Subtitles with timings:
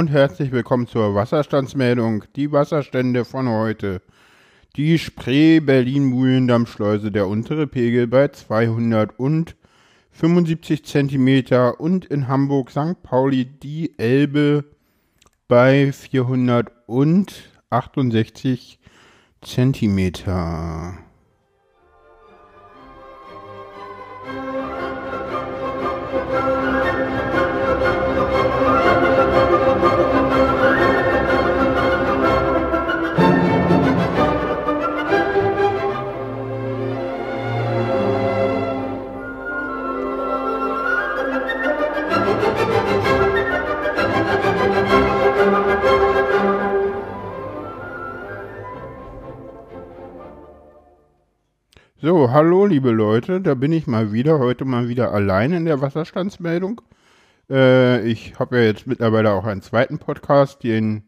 [0.00, 2.24] Und herzlich willkommen zur Wasserstandsmeldung.
[2.34, 4.00] Die Wasserstände von heute.
[4.74, 13.02] Die Spree Berlin-Mühlendamm-Schleuse, der untere Pegel bei 275 cm und in Hamburg St.
[13.02, 14.64] Pauli die Elbe
[15.48, 18.78] bei 468
[19.42, 20.94] Zentimeter.
[52.32, 56.80] Hallo liebe Leute, da bin ich mal wieder, heute mal wieder allein in der Wasserstandsmeldung.
[57.50, 61.02] Äh, ich habe ja jetzt mittlerweile auch einen zweiten Podcast, den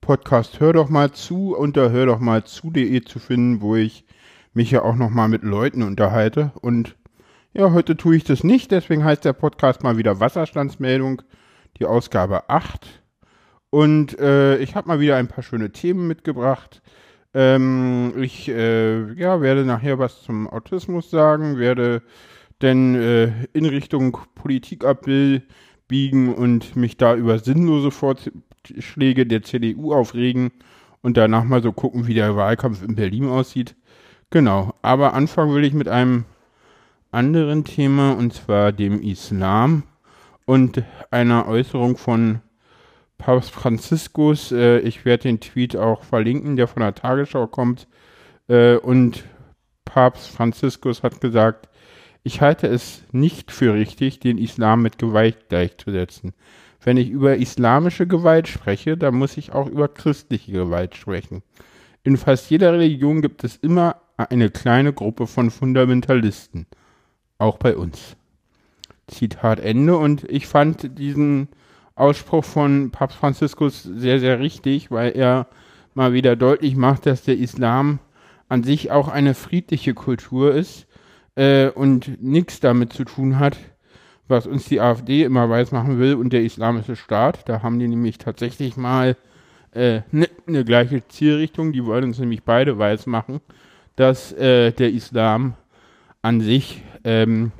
[0.00, 4.04] Podcast Hör doch mal zu unter hör doch mal zu.de zu finden, wo ich
[4.54, 6.52] mich ja auch nochmal mit Leuten unterhalte.
[6.60, 6.94] Und
[7.52, 11.22] ja, heute tue ich das nicht, deswegen heißt der Podcast mal wieder Wasserstandsmeldung,
[11.80, 13.02] die Ausgabe 8.
[13.70, 16.82] Und äh, ich habe mal wieder ein paar schöne Themen mitgebracht.
[17.36, 22.00] Ähm, ich äh, ja, werde nachher was zum Autismus sagen, werde
[22.62, 30.50] denn äh, in Richtung Politik abbiegen und mich da über sinnlose Vorschläge der CDU aufregen
[31.02, 33.76] und danach mal so gucken, wie der Wahlkampf in Berlin aussieht.
[34.30, 36.24] Genau, aber anfangen will ich mit einem
[37.10, 39.82] anderen Thema und zwar dem Islam
[40.46, 42.40] und einer Äußerung von
[43.18, 44.52] Papst Franziskus.
[44.52, 47.86] Äh, ich werde den Tweet auch verlinken, der von der Tagesschau kommt.
[48.48, 49.24] Äh, und
[49.84, 51.68] Papst Franziskus hat gesagt,
[52.22, 56.34] ich halte es nicht für richtig, den Islam mit Gewalt gleichzusetzen.
[56.82, 61.42] Wenn ich über islamische Gewalt spreche, dann muss ich auch über christliche Gewalt sprechen.
[62.02, 66.66] In fast jeder Religion gibt es immer eine kleine Gruppe von Fundamentalisten.
[67.38, 68.16] Auch bei uns.
[69.08, 69.96] Zitat Ende.
[69.96, 71.48] Und ich fand diesen
[71.96, 75.48] Ausspruch von Papst Franziskus sehr, sehr richtig, weil er
[75.94, 77.98] mal wieder deutlich macht, dass der Islam
[78.48, 80.86] an sich auch eine friedliche Kultur ist
[81.34, 83.56] äh, und nichts damit zu tun hat,
[84.28, 87.48] was uns die AfD immer weiß machen will und der Islamische Staat.
[87.48, 89.16] Da haben die nämlich tatsächlich mal
[89.72, 91.72] eine äh, ne, gleiche Zielrichtung.
[91.72, 93.40] Die wollen uns nämlich beide weiß machen,
[93.96, 95.54] dass äh, der Islam
[96.22, 97.52] an sich ähm,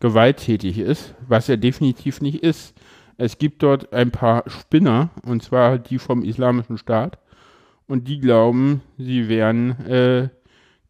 [0.00, 2.74] gewalttätig ist, was er definitiv nicht ist.
[3.20, 7.18] Es gibt dort ein paar Spinner, und zwar die vom Islamischen Staat.
[7.88, 10.28] Und die glauben, sie wären äh,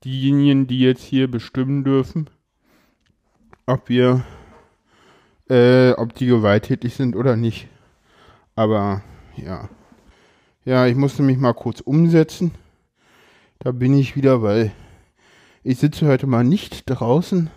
[0.04, 2.28] diejenigen, die jetzt hier bestimmen dürfen,
[3.64, 4.24] ob wir,
[5.48, 7.68] äh, ob die gewalttätig sind oder nicht.
[8.54, 9.02] Aber
[9.36, 9.70] ja.
[10.66, 12.50] Ja, ich musste mich mal kurz umsetzen.
[13.58, 14.72] Da bin ich wieder, weil
[15.62, 17.48] ich sitze heute mal nicht draußen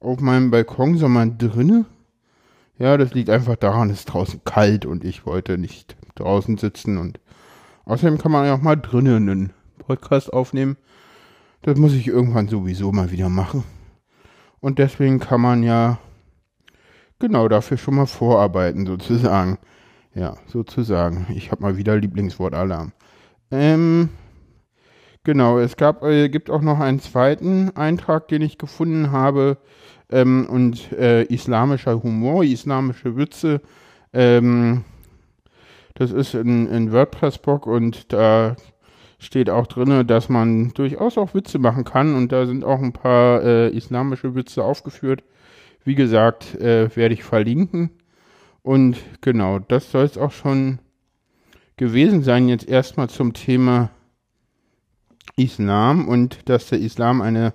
[0.00, 1.84] auf meinem Balkon, sondern drinnen.
[2.76, 6.98] Ja, das liegt einfach daran, es ist draußen kalt und ich wollte nicht draußen sitzen
[6.98, 7.20] und
[7.84, 10.76] außerdem kann man ja auch mal drinnen einen Podcast aufnehmen.
[11.62, 13.64] Das muss ich irgendwann sowieso mal wieder machen.
[14.60, 15.98] Und deswegen kann man ja
[17.18, 19.58] genau dafür schon mal vorarbeiten, sozusagen.
[20.14, 21.26] Ja, sozusagen.
[21.34, 22.92] Ich habe mal wieder Lieblingswort Alarm.
[23.50, 24.10] Ähm,
[25.22, 29.58] genau, es gab, äh, gibt auch noch einen zweiten Eintrag, den ich gefunden habe
[30.10, 33.60] ähm, und äh, islamischer Humor, islamische Witze.
[34.12, 34.84] Ähm,
[35.94, 38.56] das ist in, in WordPress-Blog und da
[39.18, 42.92] steht auch drin, dass man durchaus auch Witze machen kann und da sind auch ein
[42.92, 45.22] paar äh, islamische Witze aufgeführt.
[45.84, 47.90] Wie gesagt, äh, werde ich verlinken.
[48.62, 50.78] Und genau, das soll es auch schon
[51.76, 53.90] gewesen sein, jetzt erstmal zum Thema
[55.36, 57.52] Islam und dass der Islam eine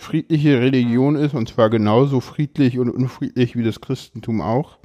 [0.00, 4.78] friedliche Religion ist, und zwar genauso friedlich und unfriedlich wie das Christentum auch.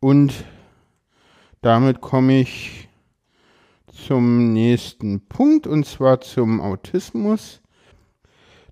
[0.00, 0.44] Und
[1.60, 2.88] damit komme ich
[3.86, 7.62] zum nächsten Punkt, und zwar zum Autismus.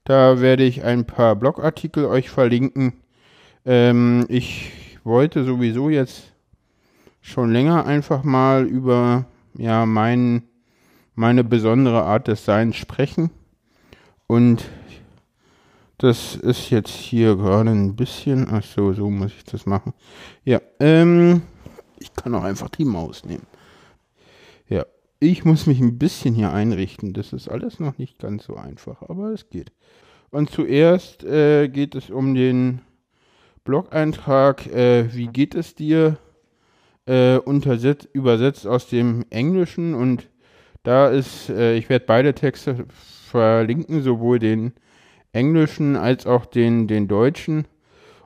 [0.03, 2.95] Da werde ich ein paar Blogartikel euch verlinken.
[3.65, 4.73] Ähm, ich
[5.05, 6.33] wollte sowieso jetzt
[7.21, 10.43] schon länger einfach mal über ja, mein,
[11.15, 13.31] meine besondere Art des Seins sprechen.
[14.27, 14.69] Und
[16.01, 18.49] das ist jetzt hier gerade ein bisschen.
[18.51, 19.93] Ach so, so muss ich das machen.
[20.45, 21.43] Ja, ähm,
[21.99, 23.47] ich kann auch einfach die Maus nehmen.
[24.69, 24.87] Ja,
[25.19, 27.13] ich muss mich ein bisschen hier einrichten.
[27.13, 29.73] Das ist alles noch nicht ganz so einfach, aber es geht.
[30.31, 32.81] Und zuerst äh, geht es um den
[33.65, 34.67] Blog-Eintrag.
[34.67, 36.19] Äh, wie geht es dir?
[37.11, 40.29] äh, untersetzt, übersetzt aus dem Englischen und
[40.83, 42.87] da ist, äh, ich werde beide Texte
[43.29, 44.73] verlinken, sowohl den
[45.33, 47.67] englischen als auch den, den deutschen.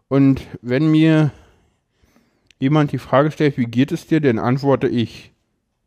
[0.09, 1.33] Und wenn mir
[2.59, 5.33] jemand die Frage stellt, wie geht es dir, dann antworte ich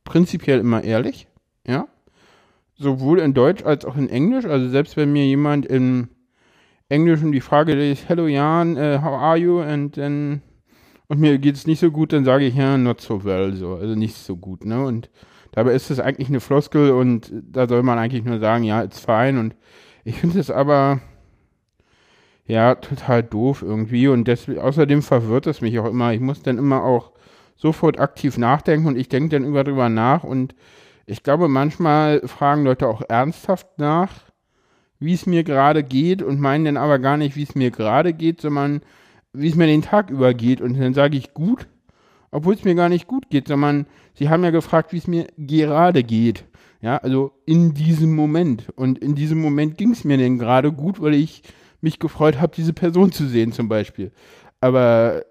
[0.04, 1.28] prinzipiell immer ehrlich,
[1.66, 1.88] ja.
[2.80, 4.46] Sowohl in Deutsch als auch in Englisch.
[4.46, 6.10] Also selbst wenn mir jemand im
[6.90, 9.60] Englischen die Frage ist, Hello Jan, uh, how are you?
[9.60, 10.42] And then
[11.08, 13.76] und mir geht es nicht so gut, dann sage ich ja, not so well, so,
[13.76, 14.84] also nicht so gut, ne?
[14.84, 15.10] Und
[15.54, 19.00] dabei ist es eigentlich eine Floskel und da soll man eigentlich nur sagen, ja, it's
[19.00, 19.40] fine.
[19.40, 19.56] Und
[20.08, 21.02] ich finde es aber
[22.46, 26.14] ja total doof irgendwie und deswegen, außerdem verwirrt es mich auch immer.
[26.14, 27.12] Ich muss dann immer auch
[27.58, 30.56] sofort aktiv nachdenken und ich denke dann über drüber nach und
[31.08, 34.14] ich glaube, manchmal fragen Leute auch ernsthaft nach,
[34.98, 38.14] wie es mir gerade geht und meinen dann aber gar nicht, wie es mir gerade
[38.14, 38.80] geht, sondern
[39.34, 40.62] wie es mir den Tag über geht.
[40.62, 41.68] Und dann sage ich gut,
[42.32, 45.28] obwohl es mir gar nicht gut geht, sondern sie haben ja gefragt, wie es mir
[45.38, 46.46] gerade geht.
[46.82, 48.70] Ja, also in diesem Moment.
[48.76, 51.44] Und in diesem Moment ging es mir denn gerade gut, weil ich
[51.82, 54.12] mich gefreut habe, diese Person zu sehen zum Beispiel.
[54.62, 55.24] Aber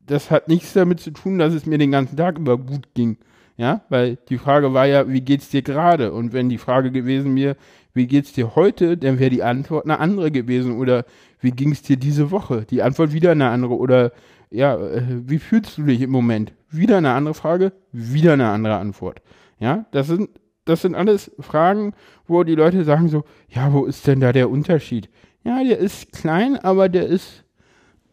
[0.00, 3.18] das hat nichts damit zu tun, dass es mir den ganzen Tag über gut ging.
[3.56, 6.12] Ja, weil die Frage war ja, wie geht's dir gerade?
[6.12, 7.56] Und wenn die Frage gewesen wäre,
[7.92, 10.76] wie geht's dir heute, dann wäre die Antwort eine andere gewesen.
[10.76, 11.04] Oder
[11.40, 12.66] wie ging's dir diese Woche?
[12.68, 13.76] Die Antwort wieder eine andere.
[13.76, 14.12] Oder
[14.50, 16.52] ja, äh, wie fühlst du dich im Moment?
[16.68, 19.22] Wieder eine andere Frage, wieder eine andere Antwort.
[19.60, 20.30] Ja, das sind,
[20.64, 21.94] das sind alles Fragen,
[22.26, 25.08] wo die Leute sagen so, ja, wo ist denn da der Unterschied?
[25.44, 27.44] Ja, der ist klein, aber der ist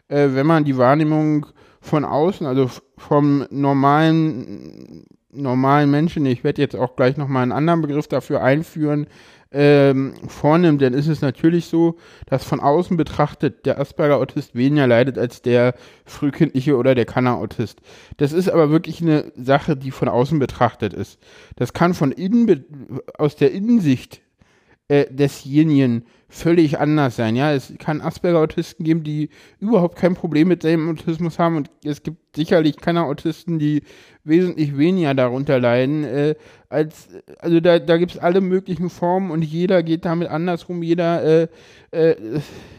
[0.08, 1.46] äh, wenn man die Wahrnehmung
[1.88, 7.82] von außen, also vom normalen normalen Menschen, ich werde jetzt auch gleich nochmal einen anderen
[7.82, 9.06] Begriff dafür einführen,
[9.50, 15.16] ähm, vornimmt, dann ist es natürlich so, dass von außen betrachtet der Asperger-Autist weniger leidet
[15.16, 17.80] als der frühkindliche oder der Kanner-Autist.
[18.18, 21.18] Das ist aber wirklich eine Sache, die von außen betrachtet ist.
[21.56, 22.64] Das kann von innen,
[23.16, 24.20] aus der Innensicht
[24.88, 27.36] äh, desjenigen völlig anders sein.
[27.36, 29.30] Ja, es kann Asperger-Autisten geben, die
[29.60, 33.82] überhaupt kein Problem mit seinem Autismus haben und es gibt sicherlich keine Autisten, die
[34.24, 36.04] wesentlich weniger darunter leiden.
[36.04, 36.34] Äh,
[36.68, 40.82] als, also da, da gibt es alle möglichen Formen und jeder geht damit andersrum.
[40.82, 41.48] Jeder äh,
[41.92, 42.16] äh,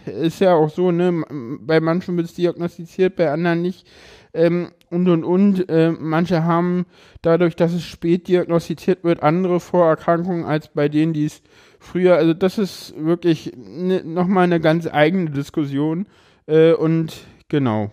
[0.05, 1.23] ist ja auch so, ne?
[1.61, 3.87] Bei manchen wird es diagnostiziert, bei anderen nicht.
[4.31, 5.69] Ähm, und und und.
[5.69, 6.85] Äh, manche haben
[7.23, 11.41] dadurch, dass es spät diagnostiziert wird, andere Vorerkrankungen als bei denen, die es
[11.79, 16.07] früher, also das ist wirklich ne, nochmal eine ganz eigene Diskussion.
[16.45, 17.91] Äh, und genau.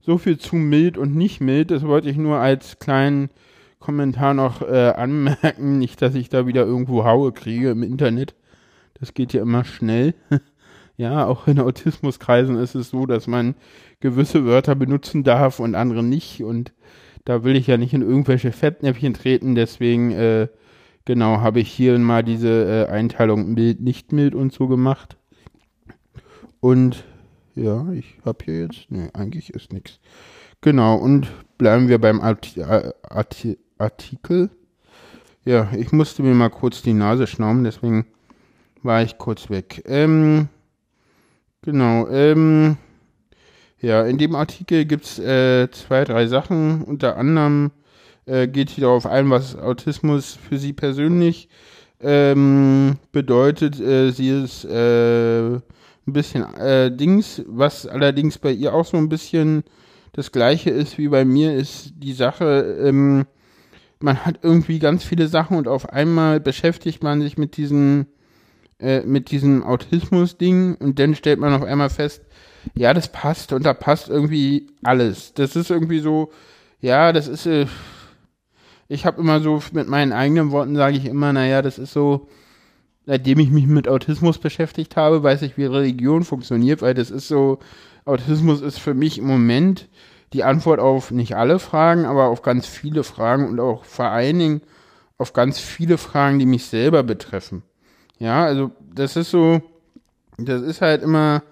[0.00, 3.28] So viel zu mild und nicht mild, das wollte ich nur als kleinen
[3.80, 5.78] Kommentar noch äh, anmerken.
[5.78, 8.34] Nicht, dass ich da wieder irgendwo Haue kriege im Internet.
[8.94, 10.14] Das geht ja immer schnell.
[10.96, 13.54] ja, auch in Autismuskreisen ist es so, dass man
[14.00, 16.42] gewisse Wörter benutzen darf und andere nicht.
[16.42, 16.72] Und
[17.24, 19.54] da will ich ja nicht in irgendwelche Fettnäpfchen treten.
[19.54, 20.48] Deswegen äh,
[21.10, 25.16] Genau, habe ich hier mal diese äh, Einteilung mild, nicht mild und so gemacht.
[26.60, 27.02] Und
[27.56, 29.98] ja, ich habe hier jetzt, nee, eigentlich ist nichts.
[30.60, 31.26] Genau, und
[31.58, 34.50] bleiben wir beim Arti Arti Artikel.
[35.44, 38.06] Ja, ich musste mir mal kurz die Nase schnauben, deswegen
[38.84, 39.82] war ich kurz weg.
[39.86, 40.46] Ähm,
[41.62, 42.76] genau, ähm,
[43.80, 46.84] ja, in dem Artikel gibt es äh, zwei, drei Sachen.
[46.84, 47.72] Unter anderem
[48.26, 51.48] äh, geht hier darauf ein, was Autismus für sie persönlich
[52.00, 53.80] ähm, bedeutet.
[53.80, 55.62] Äh, sie ist äh, ein
[56.06, 59.64] bisschen äh, Dings, was allerdings bei ihr auch so ein bisschen
[60.12, 63.26] das gleiche ist wie bei mir, ist die Sache, ähm,
[64.00, 68.06] man hat irgendwie ganz viele Sachen und auf einmal beschäftigt man sich mit diesem,
[68.80, 72.22] äh, mit diesem Autismus-Ding und dann stellt man auf einmal fest,
[72.74, 75.32] ja, das passt und da passt irgendwie alles.
[75.34, 76.30] Das ist irgendwie so,
[76.80, 77.46] ja, das ist,
[78.90, 82.26] ich habe immer so, mit meinen eigenen Worten sage ich immer, naja, das ist so,
[83.06, 87.28] seitdem ich mich mit Autismus beschäftigt habe, weiß ich, wie Religion funktioniert, weil das ist
[87.28, 87.60] so,
[88.04, 89.88] Autismus ist für mich im Moment
[90.32, 94.40] die Antwort auf nicht alle Fragen, aber auf ganz viele Fragen und auch vor allen
[94.40, 94.62] Dingen
[95.18, 97.62] auf ganz viele Fragen, die mich selber betreffen.
[98.18, 99.62] Ja, also das ist so,
[100.36, 101.44] das ist halt immer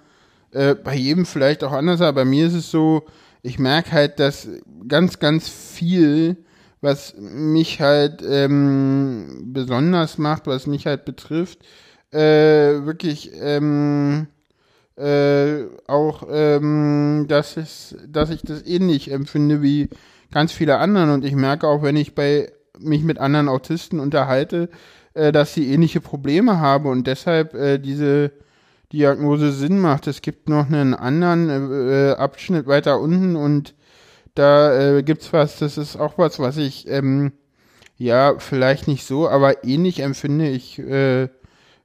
[0.51, 3.05] äh, bei jedem vielleicht auch anders, aber bei mir ist es so,
[3.43, 4.49] ich merke halt, dass
[4.89, 6.37] ganz, ganz viel,
[6.81, 11.61] was mich halt ähm, besonders macht, was mich halt betrifft,
[12.13, 12.19] äh,
[12.85, 14.29] wirklich ähm,
[14.97, 19.89] äh, auch, ähm, dass, es, dass ich das ähnlich empfinde wie
[20.31, 21.11] ganz viele anderen.
[21.11, 24.69] Und ich merke auch, wenn ich bei mich mit anderen Autisten unterhalte,
[25.15, 28.33] äh, dass sie ähnliche Probleme haben und deshalb äh, diese
[28.93, 30.07] Diagnose Sinn macht.
[30.07, 33.75] Es gibt noch einen anderen äh, Abschnitt weiter unten und
[34.39, 37.33] da äh, gibt's was, das ist auch was, was ich ähm,
[37.97, 40.49] ja vielleicht nicht so, aber ähnlich empfinde.
[40.49, 41.29] Ich äh,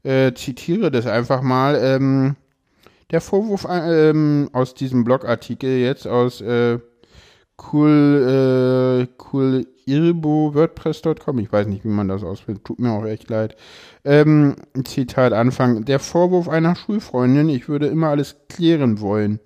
[0.04, 1.80] äh, zitiere das einfach mal.
[1.82, 2.36] Ähm,
[3.12, 6.80] der Vorwurf ähm, aus diesem Blogartikel jetzt aus äh,
[7.72, 13.06] cool, äh, cool Irbo WordPress.com, ich weiß nicht, wie man das ausfindet, tut mir auch
[13.06, 13.56] echt leid.
[14.06, 14.56] Ähm,
[14.86, 15.86] Zitat Anfang.
[15.86, 19.40] Der Vorwurf einer Schulfreundin, ich würde immer alles klären wollen.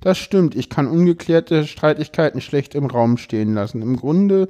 [0.00, 3.82] Das stimmt, ich kann ungeklärte Streitigkeiten schlecht im Raum stehen lassen.
[3.82, 4.48] Im Grunde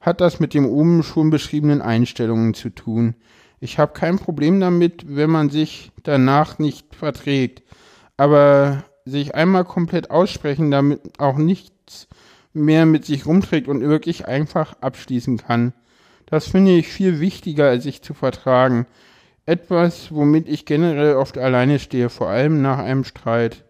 [0.00, 3.14] hat das mit dem oben schon beschriebenen Einstellungen zu tun.
[3.60, 7.62] Ich habe kein Problem damit, wenn man sich danach nicht verträgt
[8.16, 12.08] aber sich einmal komplett aussprechen, damit auch nichts
[12.52, 15.74] mehr mit sich rumträgt und wirklich einfach abschließen kann.
[16.24, 18.86] Das finde ich viel wichtiger, als sich zu vertragen.
[19.44, 23.64] Etwas, womit ich generell oft alleine stehe, vor allem nach einem Streit.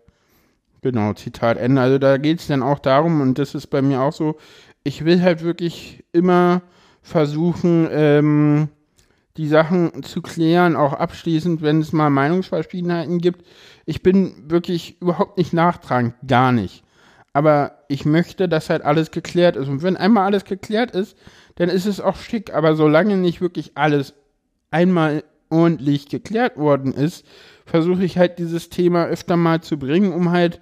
[0.86, 1.80] Genau, Zitat Ende.
[1.80, 4.36] Also da geht es dann auch darum, und das ist bei mir auch so,
[4.84, 6.62] ich will halt wirklich immer
[7.02, 8.68] versuchen, ähm,
[9.36, 13.44] die Sachen zu klären, auch abschließend, wenn es mal Meinungsverschiedenheiten gibt.
[13.84, 16.84] Ich bin wirklich überhaupt nicht nachtragend, gar nicht.
[17.32, 19.66] Aber ich möchte, dass halt alles geklärt ist.
[19.66, 21.16] Und wenn einmal alles geklärt ist,
[21.56, 22.54] dann ist es auch schick.
[22.54, 24.14] Aber solange nicht wirklich alles
[24.70, 27.26] einmal ordentlich geklärt worden ist,
[27.64, 30.60] versuche ich halt dieses Thema öfter mal zu bringen, um halt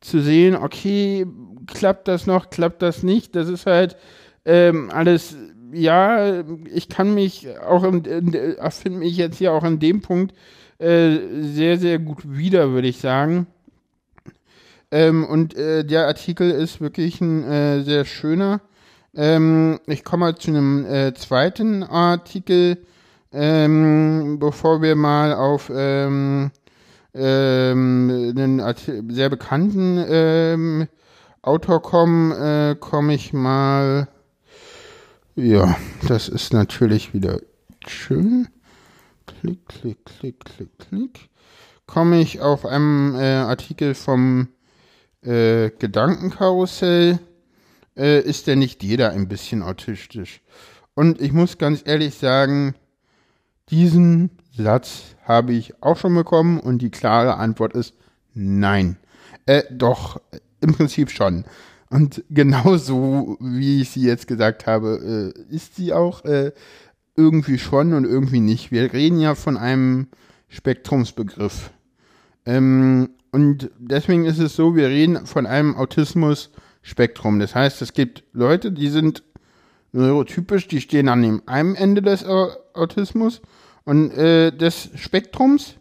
[0.00, 1.26] zu sehen, okay,
[1.66, 3.34] klappt das noch, klappt das nicht.
[3.36, 3.96] Das ist halt
[4.44, 5.36] ähm, alles
[5.72, 10.34] ja, ich kann mich auch, in, finde mich jetzt hier auch an dem Punkt
[10.78, 13.46] äh, sehr, sehr gut wieder, würde ich sagen.
[14.90, 18.60] Ähm, und äh, der Artikel ist wirklich ein äh, sehr schöner.
[19.14, 22.78] Ähm, ich komme mal zu einem äh, zweiten Artikel,
[23.32, 26.50] ähm, bevor wir mal auf ähm,
[27.18, 28.62] ähm, einen
[29.10, 30.88] sehr bekannten ähm,
[31.42, 34.08] Autor kommen, äh, komme ich mal
[35.40, 35.76] ja,
[36.08, 37.38] das ist natürlich wieder
[37.86, 38.48] schön.
[39.24, 41.30] Klick, klick, klick, klick, klick.
[41.86, 44.48] Komme ich auf einem äh, Artikel vom
[45.22, 47.20] äh, Gedankenkarussell.
[47.96, 50.40] Äh, ist denn nicht jeder ein bisschen autistisch?
[50.94, 52.74] Und ich muss ganz ehrlich sagen,
[53.70, 57.94] diesen Satz habe ich auch schon bekommen und die klare Antwort ist
[58.34, 58.96] nein.
[59.46, 60.20] Äh, doch,
[60.60, 61.44] im Prinzip schon.
[61.90, 66.52] Und genauso, wie ich sie jetzt gesagt habe, äh, ist sie auch äh,
[67.14, 68.72] irgendwie schon und irgendwie nicht.
[68.72, 70.08] Wir reden ja von einem
[70.48, 71.70] Spektrumsbegriff.
[72.46, 77.38] Ähm, und deswegen ist es so, wir reden von einem Autismus-Spektrum.
[77.38, 79.22] Das heißt, es gibt Leute, die sind
[79.92, 83.42] neurotypisch, die stehen an dem einen Ende des Autismus
[83.88, 85.76] und äh, des Spektrums,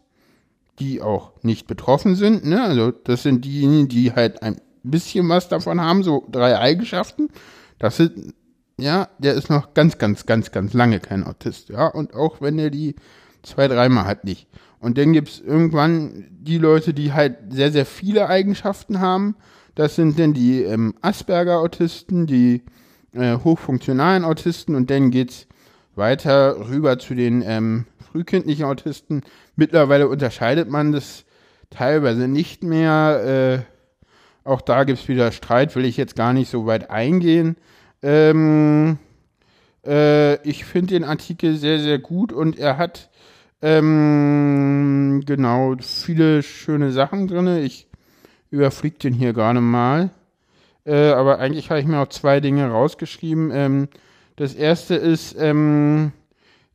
[0.80, 2.46] die auch nicht betroffen sind.
[2.46, 2.64] Ne?
[2.64, 7.28] Also das sind diejenigen, die halt ein bisschen was davon haben, so drei Eigenschaften.
[7.80, 8.34] Das sind,
[8.78, 11.88] ja, der ist noch ganz, ganz, ganz, ganz lange kein Autist, ja.
[11.88, 12.96] Und auch wenn er die
[13.44, 14.48] zwei, dreimal hat nicht.
[14.80, 19.36] Und dann gibt's irgendwann die Leute, die halt sehr, sehr viele Eigenschaften haben.
[19.76, 22.64] Das sind dann die ähm, Asperger-Autisten, die
[23.12, 25.46] äh, hochfunktionalen Autisten und dann geht's
[25.98, 29.22] weiter rüber zu den ähm, frühkindlichen Autisten.
[29.56, 31.26] Mittlerweile unterscheidet man das
[31.70, 33.66] teilweise nicht mehr.
[33.66, 37.58] Äh, auch da gibt's wieder Streit, will ich jetzt gar nicht so weit eingehen.
[38.02, 38.98] Ähm,
[39.86, 43.10] äh, ich finde den Artikel sehr, sehr gut und er hat
[43.62, 47.48] ähm, genau viele schöne Sachen drin.
[47.58, 47.88] Ich
[48.52, 50.12] überfliege den hier gerade mal.
[50.86, 53.52] Äh, aber eigentlich habe ich mir auch zwei Dinge rausgeschrieben.
[53.52, 53.90] Ähm,
[54.38, 56.14] das erste ist, ähm,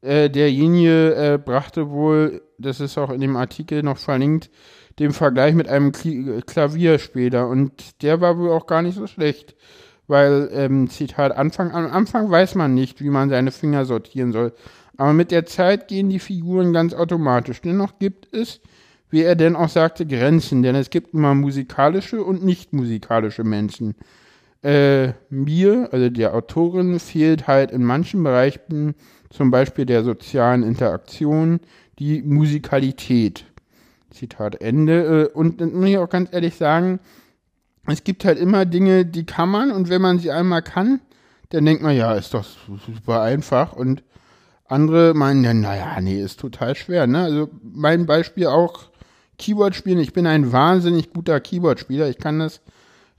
[0.03, 4.51] äh, derjenige äh, brachte wohl, das ist auch in dem Artikel noch verlinkt,
[4.99, 7.49] den Vergleich mit einem Kl Klavierspieler.
[7.49, 9.55] Und der war wohl auch gar nicht so schlecht.
[10.09, 14.53] Weil, ähm, Zitat, Anfang, am Anfang weiß man nicht, wie man seine Finger sortieren soll.
[14.97, 17.63] Aber mit der Zeit gehen die Figuren ganz automatisch.
[17.63, 18.61] Dennoch gibt es,
[19.09, 23.95] wie er denn auch sagte, Grenzen, denn es gibt immer musikalische und nicht musikalische Menschen.
[24.63, 28.95] Äh, mir, also der Autorin, fehlt halt in manchen Bereichen,
[29.31, 31.61] zum Beispiel der sozialen Interaktion,
[31.99, 33.47] die Musikalität.
[34.11, 35.31] Zitat Ende.
[35.33, 37.01] Äh, und dann muss ich auch ganz ehrlich sagen,
[37.87, 41.01] es gibt halt immer Dinge, die kann man und wenn man sie einmal kann,
[41.49, 42.45] dann denkt man, ja, ist doch
[42.87, 44.05] super einfach und
[44.67, 47.25] andere meinen dann, naja, nee, ist total schwer, ne?
[47.25, 48.93] Also mein Beispiel auch
[49.39, 49.99] Keyboard spielen.
[49.99, 52.09] Ich bin ein wahnsinnig guter Keyboard-Spieler.
[52.09, 52.61] Ich kann das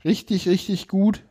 [0.04, 1.22] richtig, richtig gut.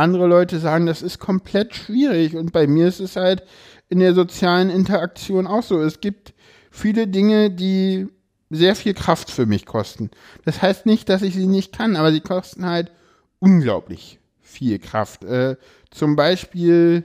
[0.00, 3.44] Andere Leute sagen, das ist komplett schwierig und bei mir ist es halt
[3.88, 5.80] in der sozialen Interaktion auch so.
[5.80, 6.32] Es gibt
[6.70, 8.08] viele Dinge, die
[8.50, 10.10] sehr viel Kraft für mich kosten.
[10.44, 12.90] Das heißt nicht, dass ich sie nicht kann, aber sie kosten halt
[13.38, 15.24] unglaublich viel Kraft.
[15.24, 15.56] Äh,
[15.90, 17.04] zum Beispiel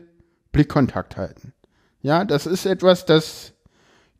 [0.51, 1.53] Blickkontakt halten.
[2.01, 3.53] Ja, das ist etwas, das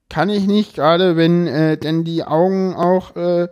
[0.10, 3.48] kann ich nicht, gerade wenn äh, denn die Augen auch, äh,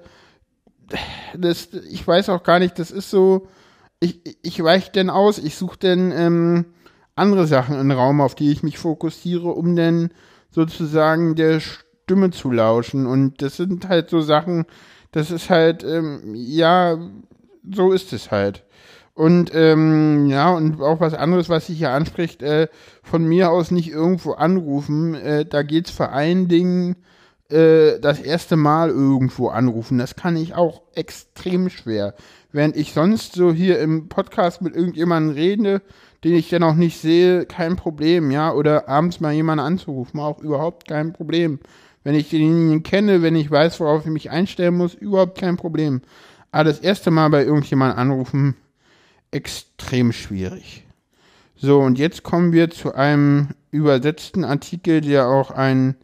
[1.35, 3.47] das, ich weiß auch gar nicht, das ist so,
[4.03, 6.65] ich, ich weiche denn aus, ich suche denn ähm,
[7.15, 10.09] andere Sachen im Raum, auf die ich mich fokussiere, um denn
[10.51, 13.05] sozusagen der Stimme zu lauschen.
[13.05, 14.65] Und das sind halt so Sachen,
[15.11, 16.97] das ist halt, ähm, ja,
[17.71, 18.63] so ist es halt.
[19.15, 22.67] Und ähm, ja, und auch was anderes, was sich hier anspricht, äh,
[23.03, 25.13] von mir aus nicht irgendwo anrufen.
[25.13, 26.95] Äh, da geht's vor allen Dingen
[27.49, 29.99] äh, das erste Mal irgendwo anrufen.
[29.99, 32.15] Das kann ich auch extrem schwer.
[32.53, 35.81] Während ich sonst so hier im Podcast mit irgendjemandem rede,
[36.23, 38.53] den ich dann auch nicht sehe, kein Problem, ja.
[38.53, 41.59] Oder abends mal jemanden anzurufen, auch überhaupt kein Problem.
[42.03, 46.01] Wenn ich denjenigen kenne, wenn ich weiß, worauf ich mich einstellen muss, überhaupt kein Problem.
[46.51, 48.55] Aber das erste Mal bei irgendjemandem anrufen,
[49.31, 50.85] extrem schwierig.
[51.55, 55.95] So, und jetzt kommen wir zu einem übersetzten Artikel, der auch ein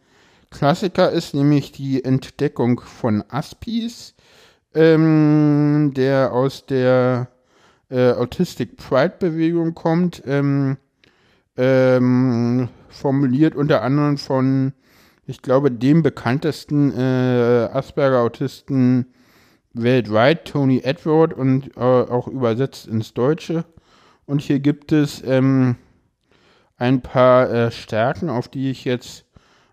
[0.50, 4.14] Klassiker ist, nämlich die Entdeckung von Aspis,
[4.74, 7.28] ähm, der aus der
[7.90, 10.76] äh, Autistic Pride Bewegung kommt, ähm,
[11.56, 14.72] ähm, formuliert unter anderem von
[15.30, 19.06] ich glaube, dem bekanntesten äh, Asperger-Autisten
[19.72, 23.64] weltweit, Tony Edward, und äh, auch übersetzt ins Deutsche.
[24.26, 25.76] Und hier gibt es ähm,
[26.76, 29.24] ein paar äh, Stärken, auf die ich jetzt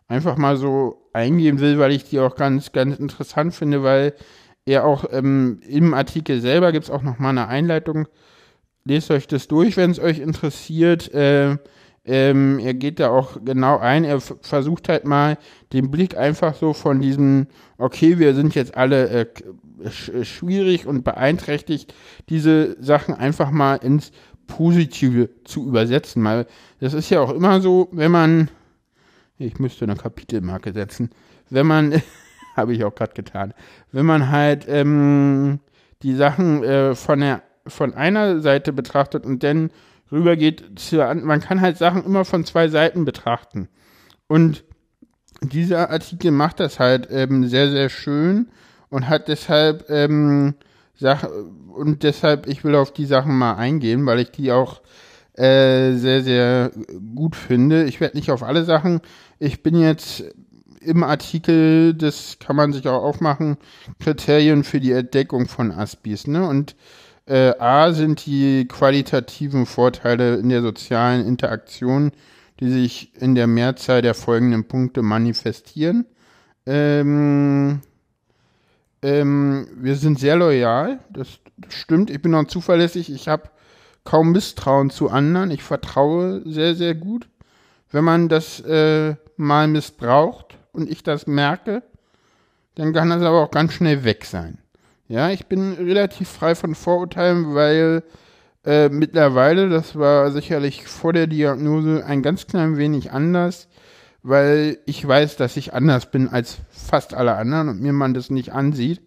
[0.07, 4.13] einfach mal so eingehen will, weil ich die auch ganz, ganz interessant finde, weil
[4.67, 8.08] er auch ähm, im Artikel selber gibt es auch nochmal eine Einleitung.
[8.84, 11.13] Lest euch das durch, wenn es euch interessiert.
[11.13, 11.58] Äh,
[12.03, 14.03] ähm, er geht da auch genau ein.
[14.03, 15.38] Er versucht halt mal
[15.71, 19.25] den Blick einfach so von diesem, okay, wir sind jetzt alle äh,
[19.89, 21.93] sch schwierig und beeinträchtigt,
[22.27, 24.12] diese Sachen einfach mal ins
[24.47, 26.21] Positive zu übersetzen.
[26.25, 26.45] Weil
[26.82, 28.49] das ist ja auch immer so, wenn man,
[29.38, 31.12] ich müsste eine Kapitelmarke setzen,
[31.49, 32.01] wenn man,
[32.57, 33.53] habe ich auch gerade getan,
[33.91, 35.59] wenn man halt ähm,
[36.01, 39.71] die Sachen äh, von der von einer Seite betrachtet und dann
[40.09, 43.67] rübergeht zu, man kann halt Sachen immer von zwei Seiten betrachten.
[44.27, 44.63] Und
[45.41, 48.47] dieser Artikel macht das halt ähm, sehr, sehr schön
[48.89, 50.55] und hat deshalb ähm,
[50.99, 51.27] Sach
[51.73, 54.81] und deshalb, ich will auf die Sachen mal eingehen, weil ich die auch
[55.33, 56.71] äh, sehr, sehr
[57.13, 57.83] gut finde.
[57.83, 59.01] Ich werde nicht auf alle Sachen.
[59.37, 60.23] Ich bin jetzt
[60.81, 63.57] im Artikel, das kann man sich auch aufmachen,
[63.99, 66.47] Kriterien für die Entdeckung von Aspis, ne?
[66.47, 66.75] Und
[67.25, 72.11] äh, A sind die qualitativen Vorteile in der sozialen Interaktion,
[72.59, 76.05] die sich in der Mehrzahl der folgenden Punkte manifestieren.
[76.65, 77.81] Ähm,
[79.01, 82.09] ähm, wir sind sehr loyal, das, das stimmt.
[82.09, 83.11] Ich bin auch zuverlässig.
[83.11, 83.49] Ich habe
[84.03, 85.51] kaum Misstrauen zu anderen.
[85.51, 87.27] Ich vertraue sehr, sehr gut.
[87.91, 91.83] Wenn man das äh, mal missbraucht und ich das merke,
[92.75, 94.59] dann kann das aber auch ganz schnell weg sein.
[95.07, 98.03] Ja, ich bin relativ frei von Vorurteilen, weil
[98.65, 103.67] äh, mittlerweile, das war sicherlich vor der Diagnose ein ganz klein wenig anders,
[104.21, 108.29] weil ich weiß, dass ich anders bin als fast alle anderen und mir man das
[108.29, 109.01] nicht ansieht.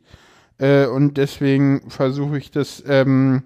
[0.58, 3.42] Äh, und deswegen versuche ich das ähm,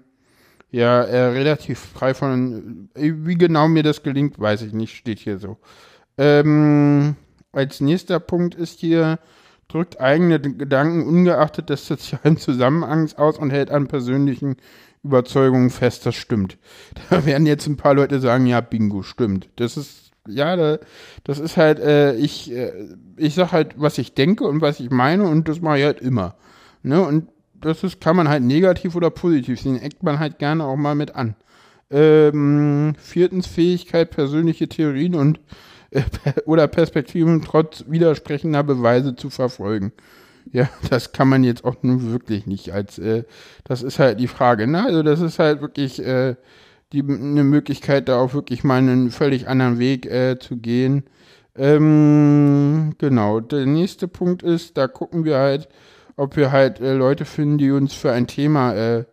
[0.71, 2.89] ja äh, relativ frei von.
[2.95, 5.57] Äh, wie genau mir das gelingt, weiß ich nicht, steht hier so.
[6.17, 7.17] Ähm,
[7.55, 9.19] als nächster Punkt ist hier,
[9.67, 14.57] drückt eigene Gedanken ungeachtet des sozialen Zusammenhangs aus und hält an persönlichen
[15.03, 16.57] Überzeugungen fest, das stimmt.
[17.09, 19.49] Da werden jetzt ein paar Leute sagen, ja, Bingo, stimmt.
[19.55, 20.79] Das ist, ja, da,
[21.23, 22.71] das ist halt, äh, ich, äh,
[23.17, 26.01] ich sag halt, was ich denke und was ich meine und das mache ich halt
[26.01, 26.35] immer.
[26.83, 27.01] Ne?
[27.01, 30.75] Und das ist, kann man halt negativ oder positiv sehen, eckt man halt gerne auch
[30.75, 31.35] mal mit an.
[31.91, 35.39] Ähm, viertens Fähigkeit, persönliche Theorien und
[36.45, 39.91] oder Perspektiven trotz widersprechender Beweise zu verfolgen.
[40.51, 43.23] Ja, das kann man jetzt auch nun wirklich nicht als, äh,
[43.63, 44.85] das ist halt die Frage, ne?
[44.85, 46.35] Also das ist halt wirklich äh,
[46.93, 51.03] die eine Möglichkeit, da auch wirklich mal einen völlig anderen Weg äh, zu gehen.
[51.57, 55.67] Ähm, genau, der nächste Punkt ist, da gucken wir halt,
[56.15, 59.05] ob wir halt äh, Leute finden, die uns für ein Thema äh,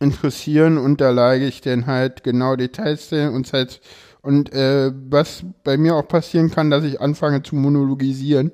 [0.00, 3.80] interessieren und da lage ich dann halt genau Details und halt
[4.22, 8.52] und äh, was bei mir auch passieren kann, dass ich anfange zu monologisieren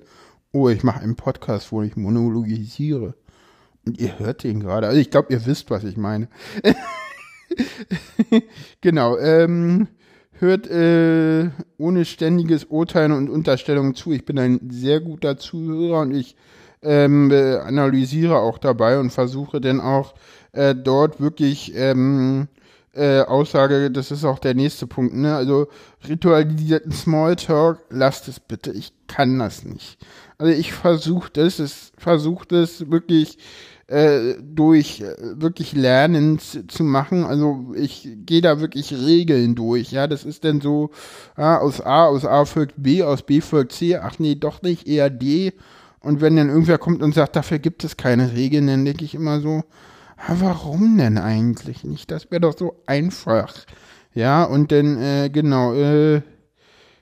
[0.55, 3.15] Oh, ich mache einen Podcast, wo ich monologisiere.
[3.85, 4.87] Und ihr hört den gerade.
[4.87, 6.29] Also ich glaube, ihr wisst, was ich meine.
[8.81, 9.19] genau.
[9.19, 9.89] Ähm,
[10.39, 14.13] hört äh, ohne ständiges Urteilen und Unterstellungen zu.
[14.13, 16.37] Ich bin ein sehr guter Zuhörer und ich
[16.83, 20.15] ähm, analysiere auch dabei und versuche dann auch
[20.53, 22.47] äh, dort wirklich ähm,
[22.95, 25.35] äh, Aussage, das ist auch der nächste Punkt, ne?
[25.35, 25.69] Also
[26.09, 29.99] ritualisierten Smalltalk, lasst es bitte, ich kann das nicht.
[30.39, 33.39] Also ich versuche das, es versuche das wirklich
[33.87, 37.25] äh, durch äh, wirklich Lernen zu machen.
[37.25, 39.93] Also ich gehe da wirklich Regeln durch.
[39.93, 40.91] Ja, das ist dann so,
[41.37, 43.97] ja, aus A, aus A folgt B, aus B folgt C.
[43.97, 45.53] Ach nee, doch nicht, eher D.
[46.01, 49.15] Und wenn dann irgendwer kommt und sagt, dafür gibt es keine Regeln, dann denke ich
[49.15, 49.65] immer so,
[50.29, 52.11] warum denn eigentlich nicht?
[52.11, 53.55] Das wäre doch so einfach.
[54.15, 56.23] Ja, und dann, äh, genau, äh,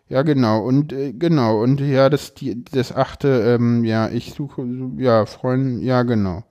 [0.09, 4.67] ja, genau, und äh, genau, und ja, das, die, das achte, ähm, ja, ich suche,
[4.99, 6.45] ja, Freunde, ja, genau.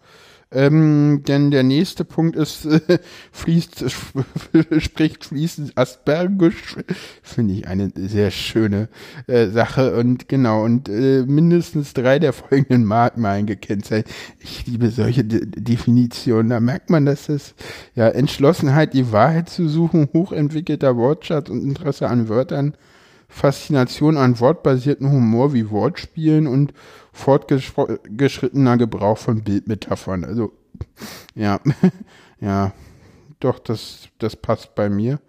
[0.54, 3.00] Ähm, denn der nächste Punkt ist, äh,
[3.32, 3.86] fließt,
[4.80, 6.76] spricht fließend Aspergisch.
[7.24, 8.90] Finde ich eine sehr schöne
[9.28, 9.96] äh, Sache.
[9.96, 14.14] Und genau, und äh, mindestens drei der folgenden Merkmalen gekennzeichnet.
[14.40, 16.50] Ich liebe solche De Definitionen.
[16.50, 17.56] Da merkt man, dass es
[17.96, 22.76] ja Entschlossenheit, die Wahrheit zu suchen, hochentwickelter Wortschatz und Interesse an Wörtern,
[23.32, 26.74] Faszination an wortbasierten Humor wie Wortspielen und
[27.14, 30.26] fortgeschrittener Gebrauch von Bildmetaphern.
[30.26, 30.52] Also,
[31.34, 31.60] ja,
[32.42, 32.74] ja,
[33.40, 35.20] doch, das, das passt bei mir.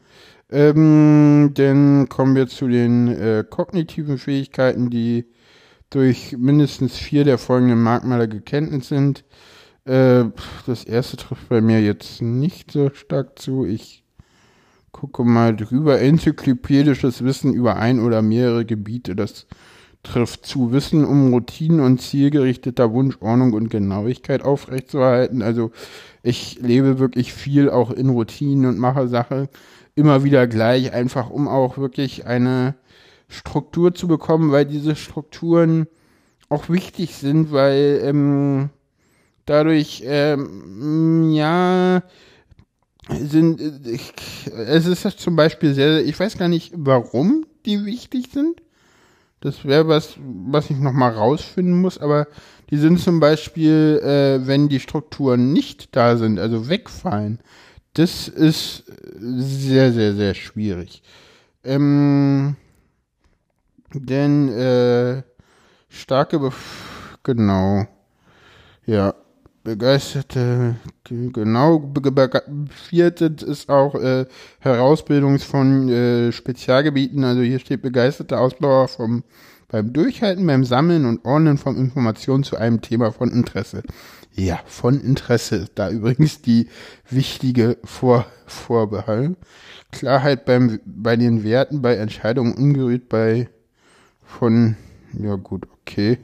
[0.50, 5.24] Ähm, dann kommen wir zu den äh, kognitiven Fähigkeiten, die
[5.88, 9.24] durch mindestens vier der folgenden Merkmale gekennzeichnet sind.
[9.84, 10.24] Äh,
[10.66, 13.64] das erste trifft bei mir jetzt nicht so stark zu.
[13.64, 14.01] Ich
[14.92, 16.00] gucke mal drüber.
[16.00, 19.16] Enzyklopädisches Wissen über ein oder mehrere Gebiete.
[19.16, 19.46] Das
[20.02, 20.72] trifft zu.
[20.72, 25.42] Wissen um Routinen und zielgerichteter Wunsch, Ordnung und Genauigkeit aufrechtzuerhalten.
[25.42, 25.70] Also
[26.22, 29.48] ich lebe wirklich viel auch in Routinen und mache Sachen
[29.94, 32.74] immer wieder gleich, einfach um auch wirklich eine
[33.28, 35.86] Struktur zu bekommen, weil diese Strukturen
[36.48, 38.70] auch wichtig sind, weil ähm,
[39.46, 42.02] dadurch ähm, ja
[43.08, 44.12] sind ich,
[44.46, 48.62] es ist zum Beispiel sehr, ich weiß gar nicht, warum die wichtig sind.
[49.40, 52.28] Das wäre was, was ich noch mal rausfinden muss, aber
[52.70, 57.40] die sind zum Beispiel, äh, wenn die Strukturen nicht da sind, also wegfallen,
[57.94, 58.84] das ist
[59.18, 61.02] sehr, sehr, sehr schwierig.
[61.64, 62.56] Ähm,
[63.92, 65.22] denn äh,
[65.88, 67.86] starke, Bef genau,
[68.86, 69.14] ja,
[69.64, 71.92] begeisterte, genau,
[72.88, 74.26] viertes ist auch äh,
[74.60, 77.24] Herausbildung von äh, Spezialgebieten.
[77.24, 79.24] Also hier steht begeisterte Ausbauer vom
[79.72, 83.82] beim Durchhalten, beim Sammeln und Ordnen von Informationen zu einem Thema von Interesse.
[84.34, 85.66] Ja, von Interesse.
[85.74, 86.68] Da übrigens die
[87.08, 89.36] wichtige Vor Vorbehalt.
[89.90, 93.48] Klarheit beim, bei den Werten, bei Entscheidungen ungerührt bei
[94.24, 94.76] von,
[95.18, 96.18] ja gut, okay.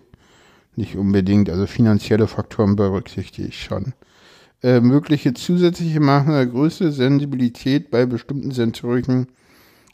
[0.78, 3.94] Nicht unbedingt, also finanzielle Faktoren berücksichtige ich schon.
[4.62, 9.26] Äh, mögliche zusätzliche Maßnahmen der Größe, Sensibilität bei bestimmten sensorischen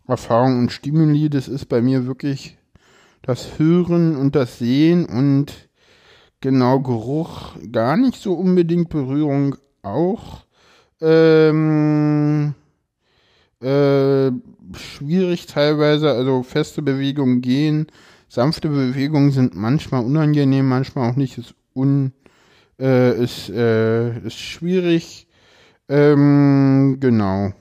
[0.06, 2.58] Erfahrungen und Stimuli, das ist bei mir wirklich
[3.22, 5.54] das Hören und das Sehen und
[6.42, 10.44] genau, Geruch gar nicht so unbedingt, Berührung auch.
[11.00, 12.54] Ähm,
[13.62, 14.30] äh,
[14.76, 17.86] schwierig teilweise, also feste Bewegungen gehen,
[18.34, 22.12] sanfte Bewegungen sind manchmal unangenehm, manchmal auch nicht, ist un,
[22.80, 25.28] äh, ist, äh, ist schwierig.
[25.88, 27.52] Ähm, genau.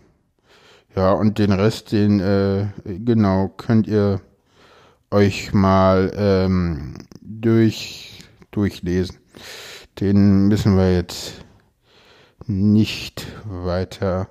[0.95, 4.21] Ja, und den Rest, den, äh, genau, könnt ihr
[5.11, 9.17] euch mal ähm, durch, durchlesen.
[9.99, 11.45] Den müssen wir jetzt
[12.47, 14.27] nicht weiter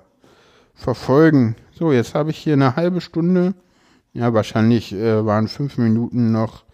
[0.73, 1.55] verfolgen.
[1.71, 3.53] So, jetzt habe ich hier eine halbe Stunde.
[4.13, 6.65] Ja, wahrscheinlich äh, waren fünf Minuten noch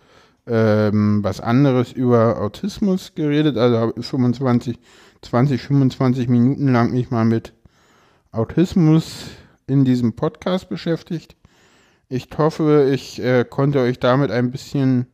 [0.45, 3.57] ähm, was anderes über Autismus geredet.
[3.57, 4.77] Also habe 25,
[5.21, 7.53] 20, 25 Minuten lang mich mal mit
[8.31, 9.27] Autismus
[9.67, 11.37] in diesem Podcast beschäftigt.
[12.09, 15.07] Ich hoffe, ich äh, konnte euch damit ein bisschen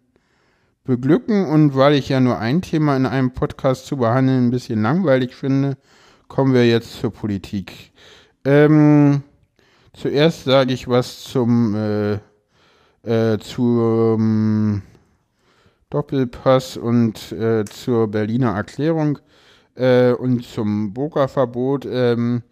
[0.84, 4.82] beglücken und weil ich ja nur ein Thema in einem Podcast zu behandeln ein bisschen
[4.82, 5.78] langweilig finde,
[6.28, 7.92] kommen wir jetzt zur Politik.
[8.46, 9.24] Ähm,
[9.96, 12.20] zuerst sage ich was zum äh,
[13.04, 14.82] äh, zum
[15.90, 19.20] Doppelpass und äh, zur Berliner Erklärung
[19.76, 21.86] äh, und zum Burka-Verbot.
[21.90, 22.44] Ähm,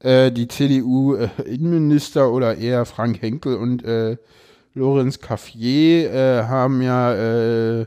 [0.00, 4.18] äh, die CDU-Innenminister oder eher Frank Henkel und äh,
[4.74, 7.86] Lorenz Caffier äh, haben ja äh,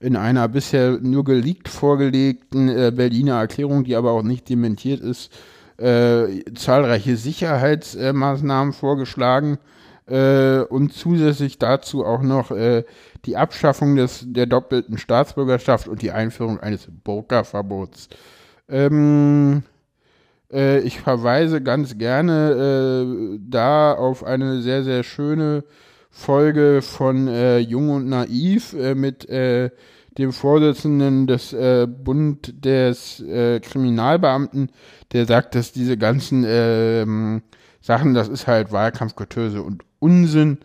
[0.00, 5.32] in einer bisher nur geleakt vorgelegten äh, Berliner Erklärung, die aber auch nicht dementiert ist,
[5.78, 9.58] äh, zahlreiche Sicherheitsmaßnahmen vorgeschlagen
[10.04, 12.50] und zusätzlich dazu auch noch
[13.24, 18.08] die Abschaffung des, der doppelten Staatsbürgerschaft und die Einführung eines Burka-Verbots.
[18.68, 19.62] Ähm,
[20.52, 25.64] äh, ich verweise ganz gerne äh, da auf eine sehr, sehr schöne
[26.10, 29.70] Folge von äh, Jung und Naiv äh, mit äh,
[30.18, 34.70] dem Vorsitzenden des äh, Bund des äh, Kriminalbeamten,
[35.12, 37.40] der sagt, dass diese ganzen äh,
[37.80, 40.58] Sachen, das ist halt Wahlkampfgetöse und Unsinn.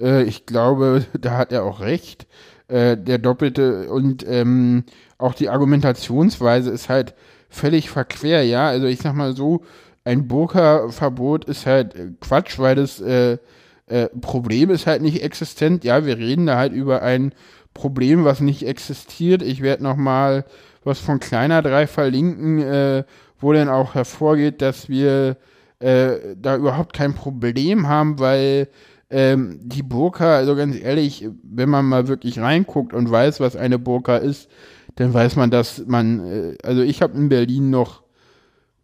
[0.00, 2.26] Äh, ich glaube, da hat er auch recht.
[2.66, 4.84] Äh, der doppelte und ähm,
[5.18, 7.14] auch die Argumentationsweise ist halt
[7.50, 8.66] völlig verquer, ja.
[8.68, 9.62] Also ich sag mal so,
[10.04, 13.38] ein Burka-Verbot ist halt äh, Quatsch, weil das äh,
[13.86, 15.84] äh, Problem ist halt nicht existent.
[15.84, 17.34] Ja, wir reden da halt über ein
[17.74, 19.42] Problem, was nicht existiert.
[19.42, 20.44] Ich werde nochmal
[20.84, 23.04] was von Kleiner 3 verlinken, äh,
[23.40, 25.36] wo dann auch hervorgeht, dass wir
[25.80, 28.68] äh, da überhaupt kein Problem haben, weil
[29.10, 33.78] ähm, die Burka, also ganz ehrlich, wenn man mal wirklich reinguckt und weiß, was eine
[33.78, 34.48] Burka ist,
[34.96, 38.02] dann weiß man, dass man, äh, also ich habe in Berlin noch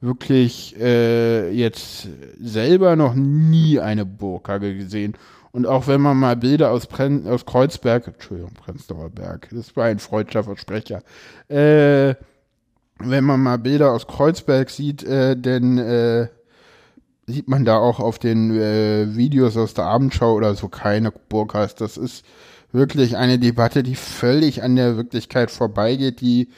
[0.00, 5.14] wirklich äh, jetzt selber noch nie eine Burka gesehen.
[5.52, 9.86] Und auch wenn man mal Bilder aus, Pren aus Kreuzberg, Entschuldigung, Prenzlauer Berg, das war
[9.86, 11.02] ein freudscher Versprecher,
[11.48, 12.14] äh,
[13.02, 16.28] wenn man mal Bilder aus Kreuzberg sieht, äh, dann äh,
[17.26, 21.74] sieht man da auch auf den äh, Videos aus der Abendschau oder so keine Burkas.
[21.74, 22.24] Das ist
[22.72, 26.48] wirklich eine Debatte, die völlig an der Wirklichkeit vorbeigeht, die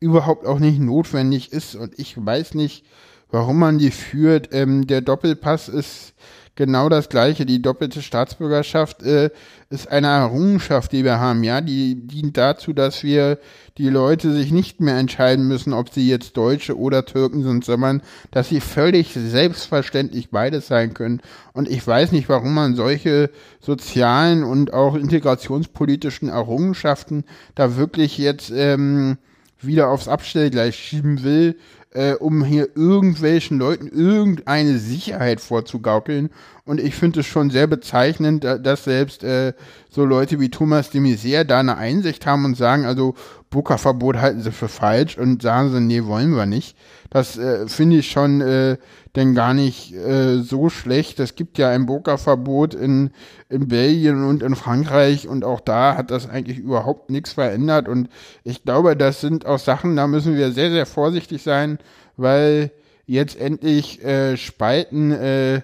[0.00, 1.74] überhaupt auch nicht notwendig ist.
[1.74, 2.84] Und ich weiß nicht,
[3.30, 4.48] warum man die führt.
[4.52, 6.11] Ähm, der Doppelpass ist
[6.54, 7.46] genau das Gleiche.
[7.46, 9.30] Die doppelte Staatsbürgerschaft äh,
[9.70, 11.42] ist eine Errungenschaft, die wir haben.
[11.44, 13.38] Ja, die dient dazu, dass wir
[13.78, 18.02] die Leute sich nicht mehr entscheiden müssen, ob sie jetzt Deutsche oder Türken sind, sondern
[18.30, 21.20] dass sie völlig selbstverständlich beides sein können.
[21.54, 28.50] Und ich weiß nicht, warum man solche sozialen und auch integrationspolitischen Errungenschaften da wirklich jetzt
[28.54, 29.16] ähm,
[29.58, 31.56] wieder aufs Abstellgleis schieben will
[31.94, 36.30] äh, um hier irgendwelchen Leuten irgendeine Sicherheit vorzugaukeln.
[36.64, 39.52] Und ich finde es schon sehr bezeichnend, dass selbst äh,
[39.90, 43.16] so Leute wie Thomas de Maizière da eine Einsicht haben und sagen, also
[43.50, 46.76] Burka-Verbot halten sie für falsch und sagen sie, nee, wollen wir nicht.
[47.10, 48.76] Das äh, finde ich schon äh,
[49.16, 51.18] denn gar nicht äh, so schlecht.
[51.18, 53.10] Es gibt ja ein Burka-Verbot in,
[53.48, 57.88] in Belgien und in Frankreich und auch da hat das eigentlich überhaupt nichts verändert.
[57.88, 58.08] Und
[58.44, 61.78] ich glaube, das sind auch Sachen, da müssen wir sehr, sehr vorsichtig sein,
[62.16, 62.70] weil
[63.04, 65.62] jetzt endlich äh, spalten äh,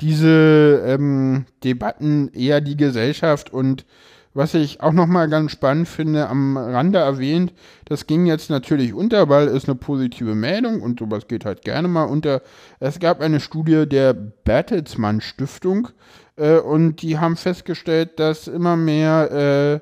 [0.00, 3.84] diese ähm, Debatten eher die Gesellschaft und
[4.32, 7.52] was ich auch nochmal ganz spannend finde, am Rande erwähnt,
[7.86, 11.88] das ging jetzt natürlich unter, weil es eine positive Meldung und sowas geht halt gerne
[11.88, 12.40] mal unter.
[12.78, 15.88] Es gab eine Studie der Bertelsmann Stiftung
[16.36, 19.80] äh, und die haben festgestellt, dass immer mehr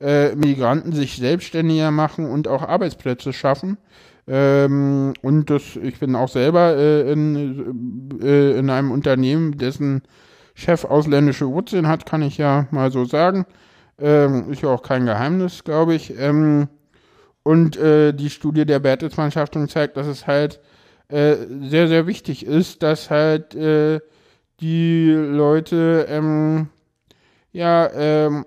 [0.00, 3.78] äh, äh, Migranten sich selbstständiger machen und auch Arbeitsplätze schaffen.
[4.28, 10.02] Ähm, und das, ich bin auch selber äh, in, äh, in einem Unternehmen, dessen
[10.54, 13.46] Chef ausländische Wurzeln hat, kann ich ja mal so sagen.
[13.98, 16.18] Ähm, ist ja auch kein Geheimnis, glaube ich.
[16.18, 16.68] Ähm,
[17.44, 20.60] Und äh, die Studie der Bertelsmann Stiftung zeigt, dass es halt
[21.08, 24.00] äh, sehr, sehr wichtig ist, dass halt äh,
[24.60, 26.68] die Leute ähm,
[27.52, 28.44] ja ähm,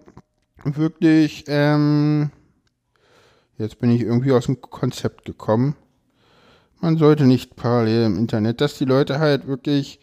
[0.63, 2.29] wirklich ähm,
[3.61, 5.75] jetzt bin ich irgendwie aus dem Konzept gekommen.
[6.79, 9.99] Man sollte nicht parallel im Internet, dass die Leute halt wirklich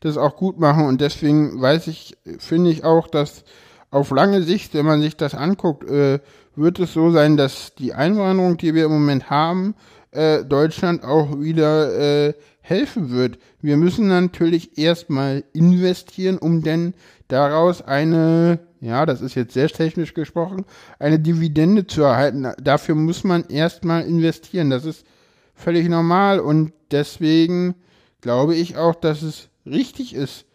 [0.00, 3.44] das auch gut machen und deswegen weiß ich, finde ich auch, dass
[3.90, 6.20] auf lange Sicht, wenn man sich das anguckt, äh,
[6.54, 9.74] wird es so sein, dass die Einwanderung, die wir im Moment haben,
[10.10, 13.38] äh, Deutschland auch wieder äh, helfen wird.
[13.62, 16.94] Wir müssen natürlich erstmal investieren, um denn
[17.28, 20.64] daraus eine, ja, das ist jetzt sehr technisch gesprochen,
[20.98, 22.46] eine Dividende zu erhalten.
[22.60, 24.70] Dafür muss man erstmal investieren.
[24.70, 25.06] Das ist
[25.54, 27.74] völlig normal und deswegen
[28.20, 30.46] glaube ich auch, dass es richtig ist,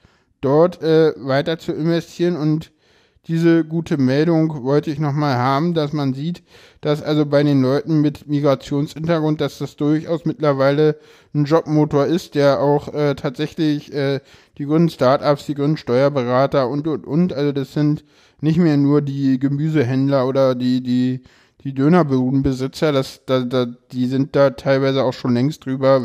[0.42, 2.73] dort äh, weiter zu investieren und
[3.28, 6.44] diese gute Meldung wollte ich nochmal haben, dass man sieht,
[6.82, 10.98] dass also bei den Leuten mit Migrationshintergrund, dass das durchaus mittlerweile
[11.34, 14.20] ein Jobmotor ist, der auch äh, tatsächlich äh,
[14.58, 18.04] die grünen Startups, die grünen Steuerberater und und und, also das sind
[18.42, 21.22] nicht mehr nur die Gemüsehändler oder die die
[21.64, 26.02] die Dönerbudenbesitzer, das da, da die sind da teilweise auch schon längst drüber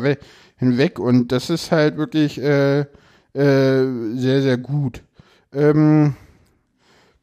[0.55, 2.85] hinweg und das ist halt wirklich äh, äh,
[3.33, 5.03] sehr sehr gut.
[5.51, 6.15] Ähm,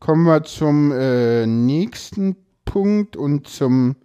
[0.01, 3.97] kommen wir zum äh, nächsten Punkt und zum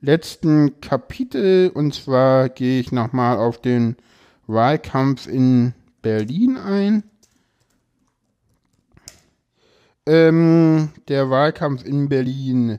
[0.00, 1.70] letzten Kapitel.
[1.70, 3.96] Und zwar gehe ich nochmal auf den
[4.46, 7.02] Wahlkampf in Berlin ein.
[10.06, 12.78] Ähm, der Wahlkampf in Berlin.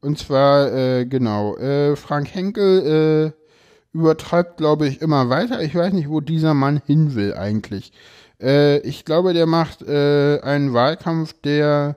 [0.00, 5.62] Und zwar, äh, genau, äh, Frank Henkel äh, übertreibt, glaube ich, immer weiter.
[5.62, 7.92] Ich weiß nicht, wo dieser Mann hin will eigentlich.
[8.40, 11.96] Äh, ich glaube, der macht äh, einen Wahlkampf, der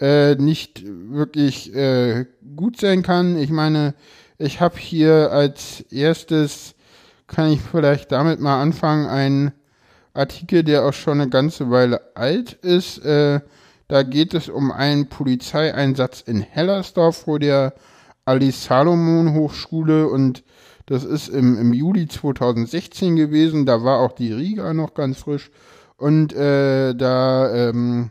[0.00, 3.36] äh, nicht wirklich äh, gut sein kann.
[3.36, 3.94] Ich meine,
[4.38, 6.74] ich habe hier als erstes,
[7.26, 9.52] kann ich vielleicht damit mal anfangen, einen
[10.14, 13.04] Artikel, der auch schon eine ganze Weile alt ist.
[13.04, 13.40] Äh,
[13.88, 17.74] da geht es um einen Polizeieinsatz in Hellersdorf vor der
[18.24, 20.44] Alice Salomon Hochschule und
[20.88, 23.66] das ist im, im Juli 2016 gewesen.
[23.66, 25.50] Da war auch die Riga noch ganz frisch.
[25.98, 28.10] Und äh, da ähm,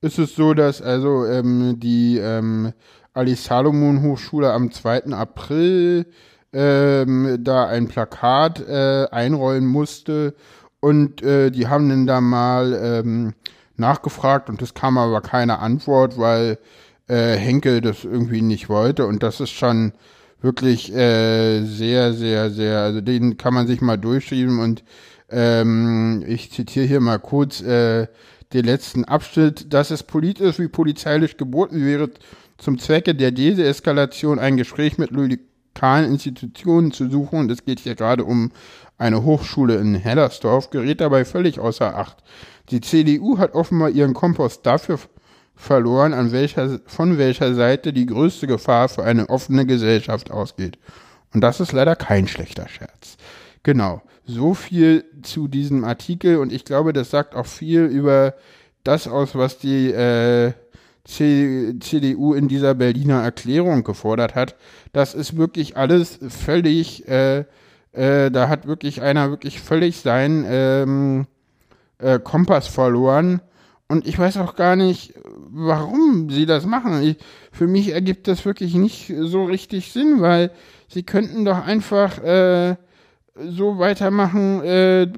[0.00, 2.72] ist es so, dass also ähm, die ähm,
[3.12, 5.06] Alice Salomon Hochschule am 2.
[5.06, 6.06] April
[6.52, 10.34] ähm, da ein Plakat äh, einrollen musste
[10.78, 13.34] und äh, die haben dann da mal ähm,
[13.76, 16.58] nachgefragt und es kam aber keine Antwort, weil
[17.08, 19.92] äh, Henkel das irgendwie nicht wollte und das ist schon
[20.42, 24.84] wirklich äh, sehr, sehr, sehr, also den kann man sich mal durchschieben und
[25.30, 28.06] ähm, ich zitiere hier mal kurz, äh,
[28.52, 32.10] den letzten Abschnitt, dass es politisch wie polizeilich geboten wäre,
[32.58, 37.40] zum Zwecke der Deeskalation ein Gespräch mit lokalen Institutionen zu suchen.
[37.40, 38.52] Und es geht hier gerade um
[38.98, 42.18] eine Hochschule in Hellersdorf, gerät dabei völlig außer Acht.
[42.70, 44.98] Die CDU hat offenbar ihren Kompost dafür
[45.54, 50.78] verloren, an welcher, von welcher Seite die größte Gefahr für eine offene Gesellschaft ausgeht.
[51.34, 53.16] Und das ist leider kein schlechter Scherz.
[53.62, 54.02] Genau.
[54.24, 58.34] So viel zu diesem Artikel und ich glaube, das sagt auch viel über
[58.84, 60.52] das aus, was die äh,
[61.04, 64.54] CDU in dieser Berliner Erklärung gefordert hat.
[64.92, 67.44] Das ist wirklich alles völlig, äh,
[67.92, 71.26] äh, da hat wirklich einer wirklich völlig seinen ähm,
[71.98, 73.40] äh, Kompass verloren.
[73.92, 75.12] Und ich weiß auch gar nicht,
[75.50, 77.02] warum sie das machen.
[77.02, 77.18] Ich,
[77.52, 80.50] für mich ergibt das wirklich nicht so richtig Sinn, weil
[80.88, 82.76] sie könnten doch einfach äh,
[83.36, 85.08] so weitermachen äh,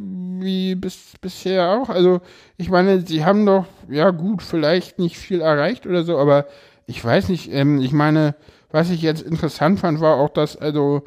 [0.40, 1.88] wie bis, bisher auch.
[1.88, 2.20] Also
[2.56, 6.46] ich meine, sie haben doch, ja gut, vielleicht nicht viel erreicht oder so, aber
[6.88, 8.34] ich weiß nicht, ähm, ich meine,
[8.72, 11.04] was ich jetzt interessant fand, war auch, dass also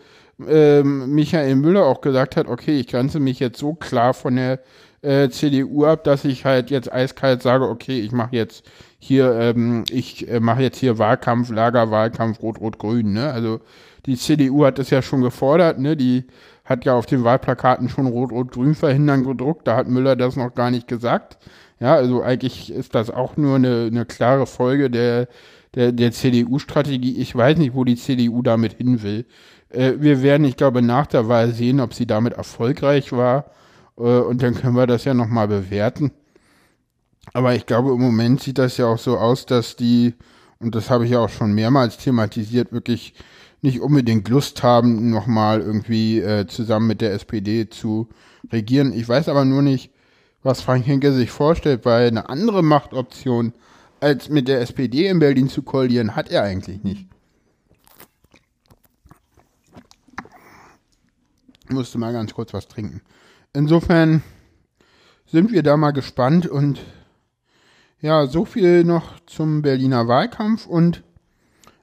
[0.47, 4.61] ähm, Michael Müller auch gesagt hat, okay, ich grenze mich jetzt so klar von der
[5.07, 9.83] äh, CDU ab, dass ich halt jetzt eiskalt sage, okay, ich mache jetzt hier, ähm,
[9.89, 13.31] ich äh, mache jetzt hier Wahlkampf, Lagerwahlkampf, Rot-Rot-Grün, ne?
[13.31, 13.61] Also
[14.05, 15.95] die CDU hat das ja schon gefordert, ne?
[15.95, 16.25] Die
[16.65, 19.67] hat ja auf den Wahlplakaten schon Rot-Rot-Grün verhindern gedruckt.
[19.67, 21.37] Da hat Müller das noch gar nicht gesagt.
[21.79, 25.27] Ja, also eigentlich ist das auch nur eine, eine klare Folge der,
[25.75, 27.17] der, der CDU-Strategie.
[27.17, 29.25] Ich weiß nicht, wo die CDU damit hin will.
[29.69, 33.51] Äh, wir werden, ich glaube, nach der Wahl sehen, ob sie damit erfolgreich war.
[33.97, 36.11] Äh, und dann können wir das ja nochmal bewerten.
[37.33, 40.13] Aber ich glaube, im Moment sieht das ja auch so aus, dass die,
[40.59, 43.13] und das habe ich ja auch schon mehrmals thematisiert, wirklich
[43.61, 48.07] nicht unbedingt Lust haben, nochmal irgendwie äh, zusammen mit der SPD zu
[48.51, 48.93] regieren.
[48.93, 49.91] Ich weiß aber nur nicht,
[50.43, 53.53] was Frank Henke sich vorstellt, weil eine andere Machtoption
[53.99, 57.07] als mit der SPD in Berlin zu koalieren, hat er eigentlich nicht.
[61.69, 63.01] Musste mal ganz kurz was trinken.
[63.57, 64.21] Insofern
[65.25, 66.79] sind wir da mal gespannt und
[67.99, 71.03] ja, so viel noch zum Berliner Wahlkampf und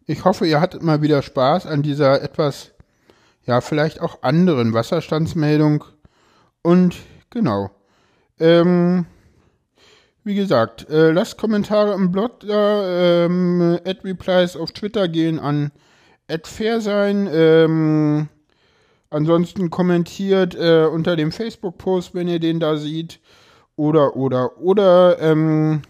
[0.06, 2.70] ich hoffe, ihr hattet mal wieder Spaß an dieser etwas,
[3.44, 5.82] ja, vielleicht auch anderen Wasserstandsmeldung.
[6.62, 6.94] Und
[7.30, 7.72] genau.
[8.38, 9.06] Ähm,
[10.22, 15.72] wie gesagt, äh, lasst Kommentare im Blog da, ähm, Ad-Replies auf Twitter gehen an
[16.44, 17.28] @fairsein.
[17.32, 18.28] Ähm,
[19.14, 23.20] ansonsten kommentiert äh, unter dem Facebook-Post, wenn ihr den da seht.
[23.76, 25.82] Oder, oder, oder, ähm,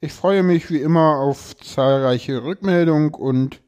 [0.00, 3.60] ich freue mich wie immer auf zahlreiche Rückmeldungen und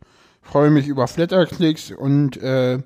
[0.42, 2.78] freue mich über Flatterklicks und äh,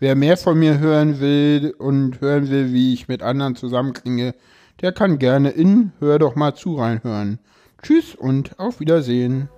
[0.00, 4.34] wer mehr von mir hören will und hören will, wie ich mit anderen zusammenklinge,
[4.82, 7.38] der kann gerne in Hör doch mal zu reinhören.
[7.82, 9.48] Tschüss und auf Wiedersehen.